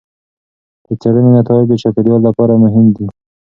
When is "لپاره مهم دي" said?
2.29-3.05